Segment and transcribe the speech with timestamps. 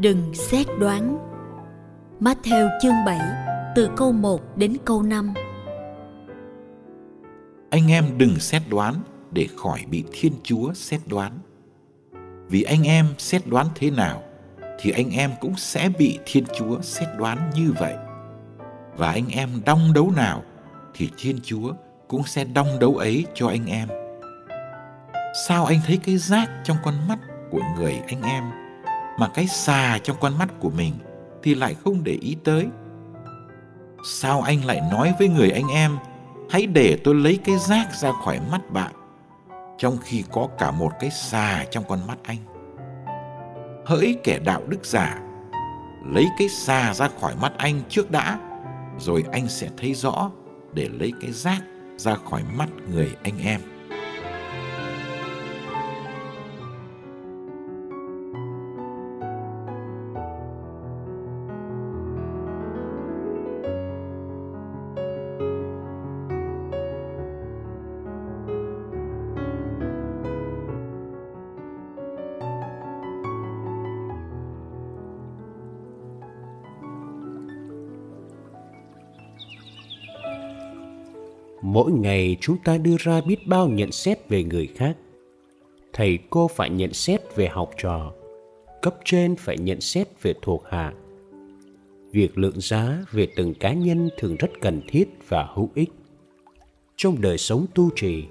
[0.00, 1.18] Đừng xét đoán
[2.20, 3.18] Matthew chương 7
[3.74, 5.34] từ câu 1 đến câu 5
[7.70, 8.94] Anh em đừng xét đoán
[9.32, 11.38] để khỏi bị Thiên Chúa xét đoán.
[12.48, 14.22] Vì anh em xét đoán thế nào,
[14.80, 17.94] thì anh em cũng sẽ bị Thiên Chúa xét đoán như vậy.
[18.96, 20.42] Và anh em đong đấu nào,
[20.94, 21.72] thì Thiên Chúa
[22.08, 23.88] cũng sẽ đong đấu ấy cho anh em.
[25.46, 27.18] Sao anh thấy cái rác trong con mắt
[27.50, 28.59] của người anh em
[29.20, 30.92] mà cái xà trong con mắt của mình
[31.42, 32.66] thì lại không để ý tới.
[34.04, 35.98] Sao anh lại nói với người anh em,
[36.50, 38.92] hãy để tôi lấy cái rác ra khỏi mắt bạn,
[39.78, 42.36] trong khi có cả một cái xà trong con mắt anh.
[43.86, 45.20] Hỡi kẻ đạo đức giả,
[46.06, 48.38] lấy cái xà ra khỏi mắt anh trước đã,
[48.98, 50.30] rồi anh sẽ thấy rõ
[50.72, 51.62] để lấy cái rác
[51.96, 53.60] ra khỏi mắt người anh em.
[81.80, 84.96] Mỗi ngày chúng ta đưa ra biết bao nhận xét về người khác.
[85.92, 88.12] Thầy cô phải nhận xét về học trò,
[88.82, 90.92] cấp trên phải nhận xét về thuộc hạ.
[92.12, 95.90] Việc lượng giá về từng cá nhân thường rất cần thiết và hữu ích.
[96.96, 98.24] Trong đời sống tu trì,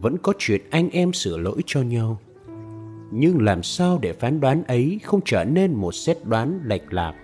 [0.00, 2.20] vẫn có chuyện anh em sửa lỗi cho nhau.
[3.12, 7.14] Nhưng làm sao để phán đoán ấy không trở nên một xét đoán lệch lạc?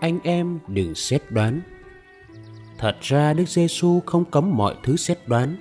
[0.00, 1.60] Anh em đừng xét đoán.
[2.78, 5.56] Thật ra Đức Giêsu không cấm mọi thứ xét đoán,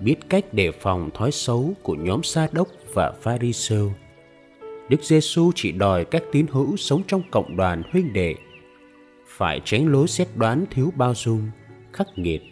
[0.00, 3.92] biết cách đề phòng thói xấu của nhóm Sa đốc và Pharisêu.
[4.88, 8.34] Đức Giêsu chỉ đòi các tín hữu sống trong cộng đoàn huynh đệ
[9.26, 11.50] phải tránh lối xét đoán thiếu bao dung,
[11.92, 12.42] khắc nghiệt,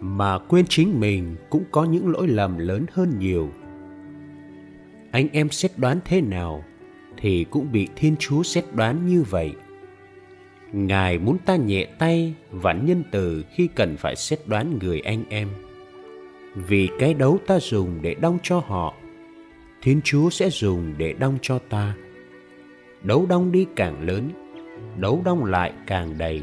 [0.00, 3.50] mà quên chính mình cũng có những lỗi lầm lớn hơn nhiều.
[5.10, 6.64] Anh em xét đoán thế nào
[7.16, 9.52] thì cũng bị Thiên Chúa xét đoán như vậy.
[10.72, 15.24] Ngài muốn ta nhẹ tay và nhân từ khi cần phải xét đoán người anh
[15.28, 15.48] em.
[16.54, 18.94] Vì cái đấu ta dùng để đong cho họ,
[19.82, 21.94] Thiên Chúa sẽ dùng để đong cho ta.
[23.02, 24.30] Đấu đong đi càng lớn,
[24.96, 26.42] đấu đong lại càng đầy.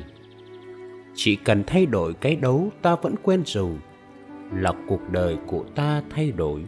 [1.15, 3.79] Chỉ cần thay đổi cái đấu ta vẫn quen dùng,
[4.53, 6.61] là cuộc đời của ta thay đổi.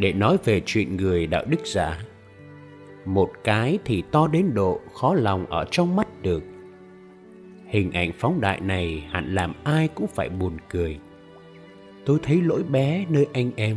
[0.00, 2.00] Để nói về chuyện người đạo đức giả.
[3.04, 6.42] Một cái thì to đến độ khó lòng ở trong mắt được.
[7.66, 10.98] Hình ảnh phóng đại này hẳn làm ai cũng phải buồn cười.
[12.04, 13.76] Tôi thấy lỗi bé nơi anh em,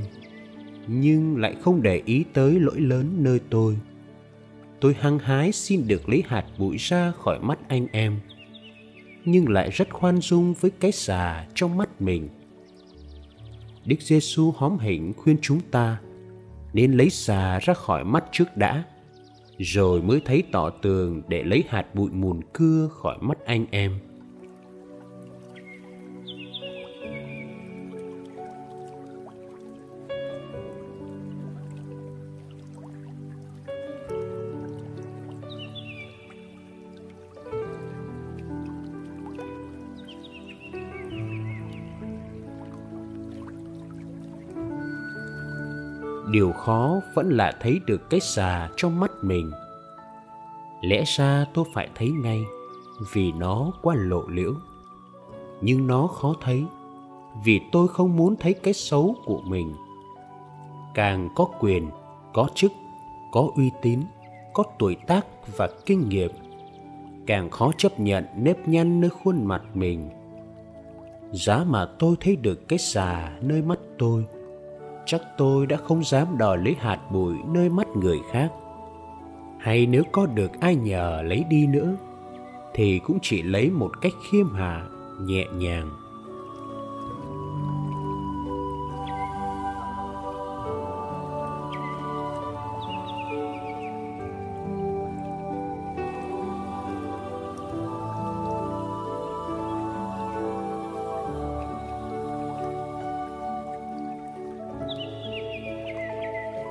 [0.88, 3.78] nhưng lại không để ý tới lỗi lớn nơi tôi.
[4.80, 8.20] tôi hăng hái xin được lấy hạt bụi ra khỏi mắt anh em
[9.26, 12.30] nhưng lại rất khoan dung với cái xà trong mắt mình
[13.86, 15.98] đức giêsu hóm hỉnh khuyên chúng ta
[16.74, 18.84] nên lấy xà ra khỏi mắt trước đã,
[19.58, 24.00] rồi mới thấy tỏ tường để lấy hạt bụi mùn cưa khỏi mắt anh em.
[46.34, 49.52] Điều khó vẫn là thấy được cái xà trong mắt mình.
[50.82, 52.44] Lẽ ra tôi phải thấy ngay,
[53.14, 54.54] vì nó quá lộ liễu.
[55.62, 56.66] Nhưng nó khó thấy,
[57.44, 59.74] vì tôi không muốn thấy cái xấu của mình.
[60.94, 61.90] Càng có quyền,
[62.34, 62.72] có chức,
[63.32, 64.00] có uy tín,
[64.54, 65.26] có tuổi tác
[65.58, 66.32] và kinh nghiệm,
[67.28, 70.10] càng khó chấp nhận nếp nhăn nơi khuôn mặt mình.
[71.32, 74.26] Giá mà tôi thấy được cái xà nơi mắt tôi
[75.06, 78.52] chắc tôi đã không dám đòi lấy hạt bụi nơi mắt người khác.
[79.60, 81.96] Hay nếu có được ai nhờ lấy đi nữa,
[82.74, 84.86] thì cũng chỉ lấy một cách khiêm hạ,
[85.22, 85.90] nhẹ nhàng.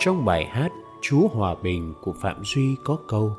[0.05, 3.37] Trong bài hát Chúa Hòa Bình của Phạm Duy có câu,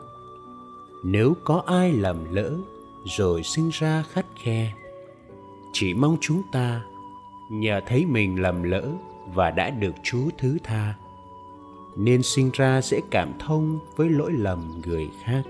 [1.03, 2.57] Nếu có ai lầm lỡ
[3.05, 4.73] rồi sinh ra khắt khe,
[5.73, 6.81] Chỉ mong chúng ta
[7.51, 8.91] nhờ thấy mình lầm lỡ
[9.33, 10.93] và đã được Chúa thứ tha,
[11.95, 15.43] Nên sinh ra sẽ cảm thông với lỗi lầm người khác.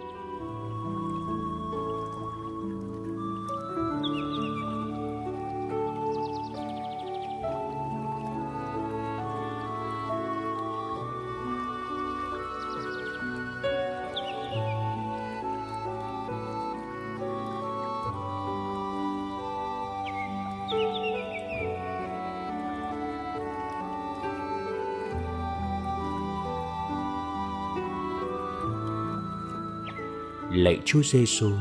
[30.86, 31.52] Chúa Giêsu,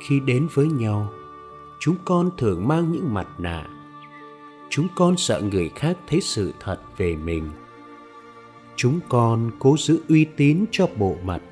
[0.00, 1.12] khi đến với nhau,
[1.80, 3.66] chúng con thường mang những mặt nạ.
[4.70, 7.50] Chúng con sợ người khác thấy sự thật về mình.
[8.76, 11.42] Chúng con cố giữ uy tín cho bộ mặt,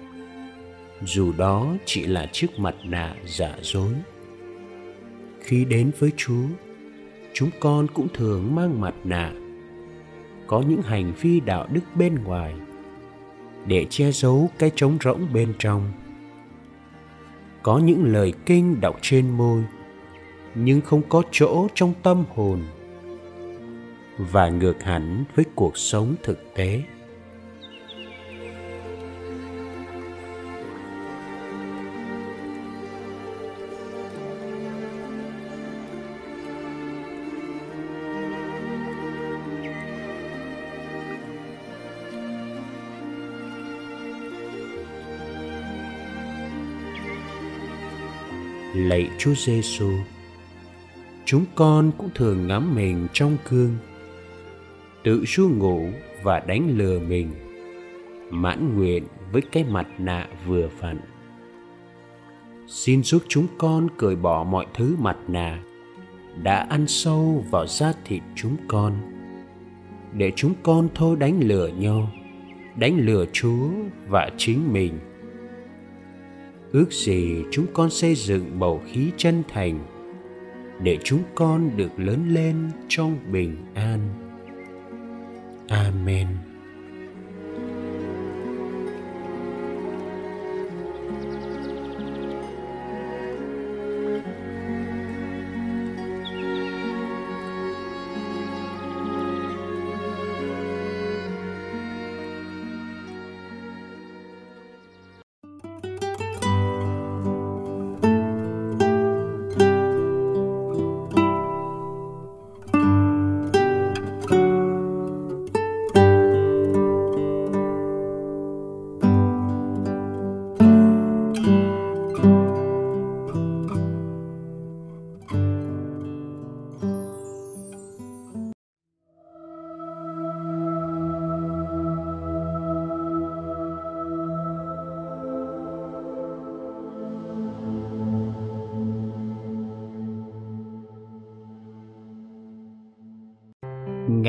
[1.02, 3.92] dù đó chỉ là chiếc mặt nạ giả dối.
[5.40, 6.44] Khi đến với Chúa,
[7.32, 9.32] chúng con cũng thường mang mặt nạ,
[10.46, 12.54] có những hành vi đạo đức bên ngoài
[13.66, 15.92] để che giấu cái trống rỗng bên trong
[17.66, 19.64] có những lời kinh đọc trên môi,
[20.54, 22.62] nhưng không có chỗ trong tâm hồn
[24.18, 26.82] và ngược hẳn với cuộc sống thực tế.
[48.76, 49.90] Lạy Chúa Giêsu.
[51.24, 53.76] Chúng con cũng thường ngắm mình trong gương,
[55.04, 55.88] tự ru ngủ
[56.22, 57.30] và đánh lừa mình,
[58.30, 61.00] mãn nguyện với cái mặt nạ vừa vặn.
[62.66, 65.62] Xin giúp chúng con cởi bỏ mọi thứ mặt nạ
[66.42, 68.92] đã ăn sâu vào da thịt chúng con,
[70.12, 72.10] để chúng con thôi đánh lừa nhau,
[72.76, 73.68] đánh lừa Chúa
[74.08, 74.98] và chính mình
[76.76, 79.78] ước gì chúng con xây dựng bầu khí chân thành,
[80.82, 84.00] để chúng con được lớn lên trong bình an.
[85.68, 86.26] Amen.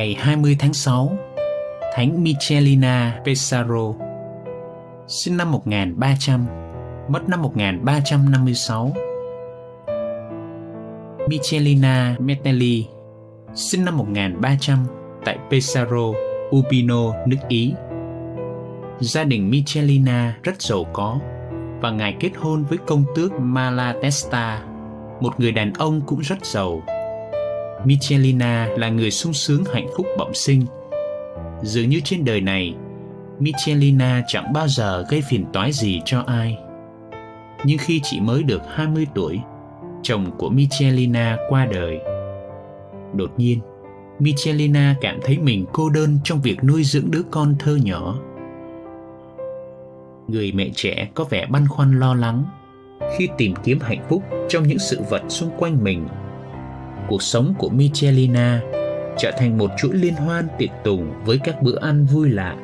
[0.07, 1.17] Ngày 20 tháng 6,
[1.95, 3.93] Thánh Michelina Pesaro,
[5.07, 6.45] sinh năm 1300,
[7.09, 8.93] mất năm 1356.
[11.27, 12.87] Michelina Metelli,
[13.53, 14.85] sinh năm 1300
[15.25, 16.11] tại Pesaro,
[16.55, 17.73] Urbino, nước Ý.
[18.99, 21.19] Gia đình Michelina rất giàu có
[21.81, 24.63] và ngài kết hôn với công tước Malatesta,
[25.21, 26.81] một người đàn ông cũng rất giàu.
[27.85, 30.65] Michelina là người sung sướng hạnh phúc bẩm sinh.
[31.61, 32.75] Dường như trên đời này,
[33.39, 36.57] Michelina chẳng bao giờ gây phiền toái gì cho ai.
[37.65, 39.39] Nhưng khi chị mới được 20 tuổi,
[40.03, 41.99] chồng của Michelina qua đời.
[43.13, 43.59] Đột nhiên,
[44.19, 48.19] Michelina cảm thấy mình cô đơn trong việc nuôi dưỡng đứa con thơ nhỏ.
[50.27, 52.45] Người mẹ trẻ có vẻ băn khoăn lo lắng
[53.17, 56.07] khi tìm kiếm hạnh phúc trong những sự vật xung quanh mình.
[57.07, 58.61] Cuộc sống của Michelina
[59.17, 62.55] trở thành một chuỗi liên hoan tiệc tùng với các bữa ăn vui lạ.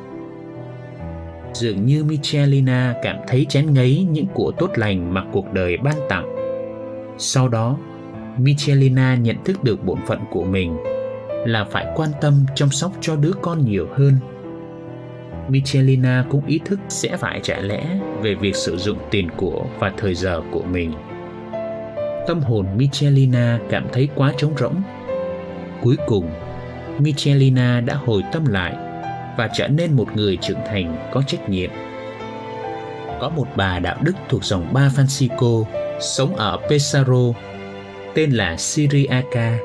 [1.53, 5.95] Dường như Michelina cảm thấy chán ngấy những của tốt lành mà cuộc đời ban
[6.09, 6.35] tặng.
[7.17, 7.77] Sau đó,
[8.37, 10.77] Michelina nhận thức được bổn phận của mình
[11.45, 14.13] là phải quan tâm chăm sóc cho đứa con nhiều hơn.
[15.49, 19.93] Michelina cũng ý thức sẽ phải trả lẽ về việc sử dụng tiền của và
[19.97, 20.91] thời giờ của mình.
[22.27, 24.81] Tâm hồn Michelina cảm thấy quá trống rỗng.
[25.81, 26.29] Cuối cùng,
[26.99, 28.75] Michelina đã hồi tâm lại
[29.37, 31.69] và trở nên một người trưởng thành có trách nhiệm.
[33.21, 35.63] Có một bà đạo đức thuộc dòng Ba Francisco
[35.99, 37.33] sống ở Pesaro,
[38.13, 39.57] tên là Siriaca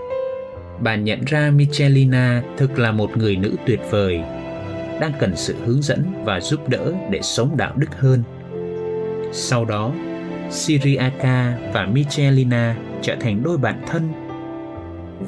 [0.81, 4.21] bà nhận ra Michelina thực là một người nữ tuyệt vời,
[5.01, 8.23] đang cần sự hướng dẫn và giúp đỡ để sống đạo đức hơn.
[9.33, 9.93] Sau đó,
[10.51, 14.13] Siriaka và Michelina trở thành đôi bạn thân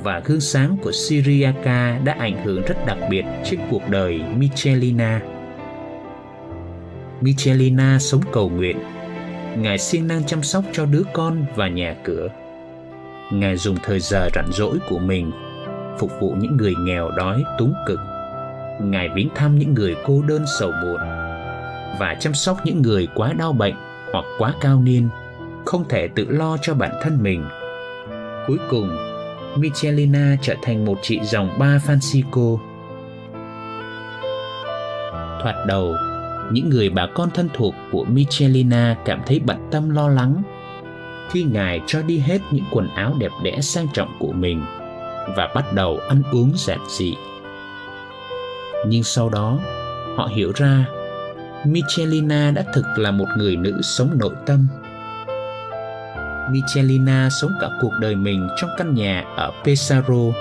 [0.02, 5.20] và gương sáng của Siriaka đã ảnh hưởng rất đặc biệt trên cuộc đời Michelina.
[7.20, 8.78] Michelina sống cầu nguyện,
[9.56, 12.28] Ngài siêng năng chăm sóc cho đứa con và nhà cửa
[13.32, 15.30] Ngài dùng thời giờ rảnh rỗi của mình
[15.98, 17.98] phục vụ những người nghèo đói túng cực.
[18.80, 21.00] Ngài viếng thăm những người cô đơn sầu buồn
[22.00, 23.74] và chăm sóc những người quá đau bệnh
[24.12, 25.08] hoặc quá cao niên,
[25.66, 27.44] không thể tự lo cho bản thân mình.
[28.46, 28.96] Cuối cùng,
[29.56, 32.58] Michelina trở thành một chị dòng ba Francisco.
[35.42, 35.94] Thoạt đầu,
[36.52, 40.42] những người bà con thân thuộc của Michelina cảm thấy bận tâm lo lắng
[41.30, 44.62] khi ngài cho đi hết những quần áo đẹp đẽ sang trọng của mình
[45.36, 47.14] và bắt đầu ăn uống giản dị
[48.86, 49.58] nhưng sau đó
[50.16, 50.84] họ hiểu ra
[51.64, 54.66] Michelina đã thực là một người nữ sống nội tâm.
[56.50, 60.32] Michelina sống cả cuộc đời mình trong căn nhà ở Pesaro.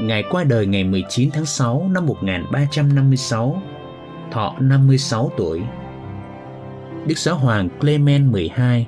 [0.00, 3.62] Ngài qua đời ngày 19 tháng 6 năm 1356,
[4.32, 5.62] thọ 56 tuổi.
[7.06, 8.86] Đức Giáo hoàng Clement 12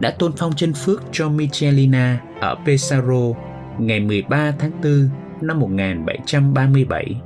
[0.00, 3.32] đã tôn phong chân phước cho Michelina ở Pesaro
[3.78, 5.08] ngày 13 tháng 4
[5.40, 7.20] năm 1737.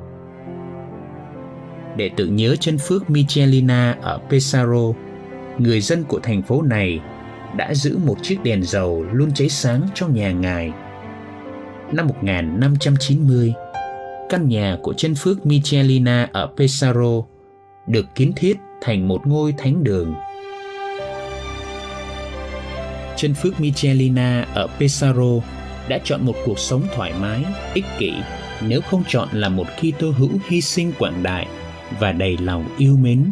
[1.97, 4.93] Để tưởng nhớ chân phước Michelina ở Pesaro,
[5.59, 7.01] người dân của thành phố này
[7.57, 10.73] đã giữ một chiếc đèn dầu luôn cháy sáng trong nhà ngài.
[11.93, 13.53] Năm 1590,
[14.29, 17.23] căn nhà của chân phước Michelina ở Pesaro
[17.87, 20.15] được kiến thiết thành một ngôi thánh đường.
[23.17, 25.41] Chân phước Michelina ở Pesaro
[25.89, 27.45] đã chọn một cuộc sống thoải mái,
[27.75, 28.13] ích kỷ
[28.69, 31.47] nếu không chọn là một Kitô hữu hy sinh quảng đại
[32.01, 33.31] và đầy lòng yêu mến.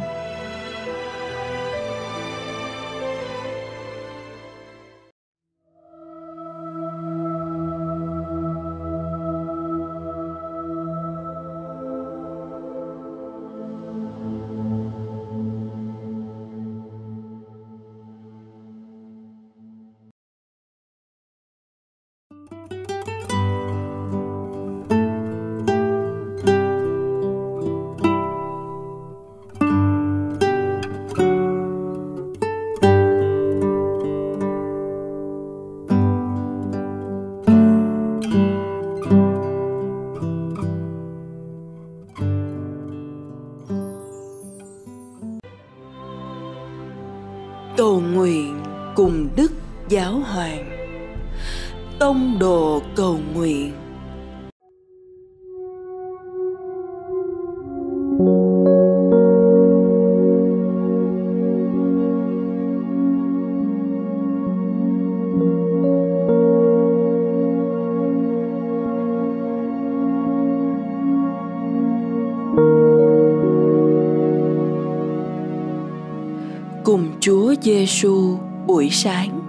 [76.91, 79.40] cùng Chúa Giêsu buổi sáng.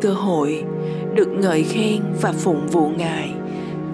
[0.00, 0.64] Cơ hội
[1.14, 3.30] được ngợi khen và phụng vụ ngài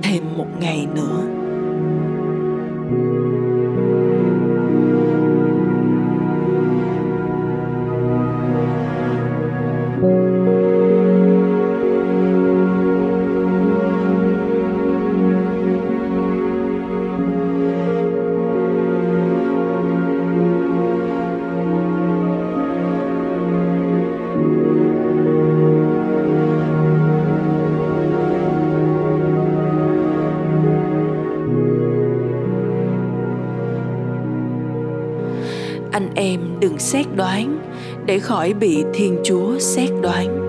[0.02, 1.33] thêm một ngày nữa.
[36.84, 37.58] Xét đoán
[38.06, 40.43] để khỏi bị thiên chúa xét đoán.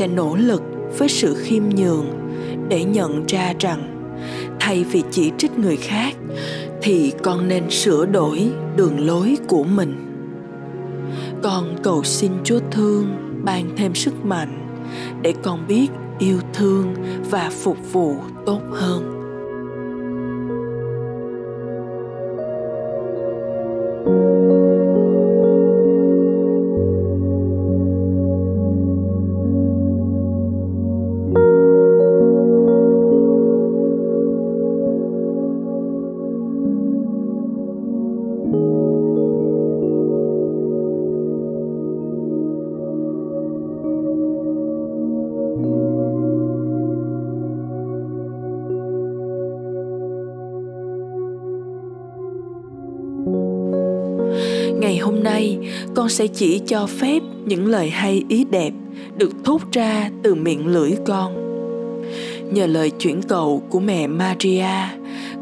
[0.00, 0.62] Sẽ nỗ lực
[0.98, 2.06] với sự khiêm nhường
[2.68, 4.10] để nhận ra rằng
[4.60, 6.14] thay vì chỉ trích người khác
[6.82, 9.94] thì con nên sửa đổi đường lối của mình.
[11.42, 13.06] Con cầu xin chúa thương,
[13.44, 14.80] ban thêm sức mạnh
[15.22, 16.94] để con biết yêu thương
[17.30, 19.19] và phục vụ tốt hơn.
[56.10, 58.72] Sẽ chỉ cho phép những lời hay ý đẹp
[59.16, 61.36] được thốt ra từ miệng lưỡi con.
[62.52, 64.66] Nhờ lời chuyển cầu của mẹ maria,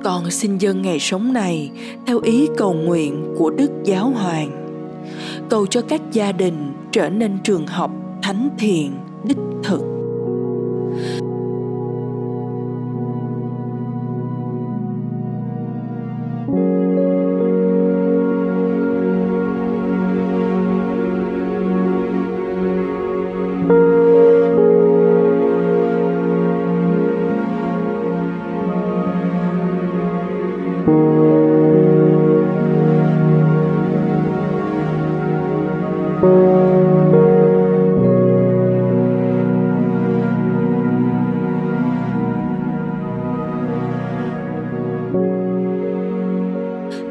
[0.05, 1.71] con xin dâng ngày sống này
[2.07, 4.51] theo ý cầu nguyện của đức giáo hoàng.
[5.51, 7.91] Cầu cho các gia đình trở nên trường học
[8.23, 8.93] thánh thiện